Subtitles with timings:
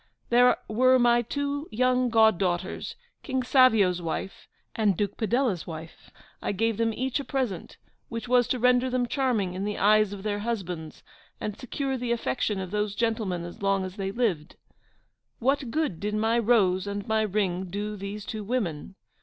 [0.31, 6.09] 'There were my two young goddaughters, King Savio's wife, and Duke Padella's wife,
[6.41, 7.77] I gave them each a present,
[8.09, 11.03] which was to render them charming in the eyes of their husbands,
[11.39, 14.55] and secure the affection of those gentlemen as long as they lived.
[15.37, 18.95] What good did my Rose and my Ring do these two women?